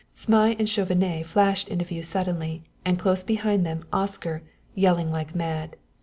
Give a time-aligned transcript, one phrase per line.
[0.17, 4.41] Zmai and Chauvenet flashed into view suddenly, and close behind them, Oscar,
[4.73, 5.75] yelling like mad.